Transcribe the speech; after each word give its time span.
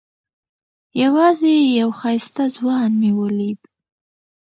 یوازې 1.03 1.53
یو 1.79 1.89
ښایسته 1.99 2.43
ځوان 2.55 2.89
مې 3.01 3.11
ولید. 3.19 3.59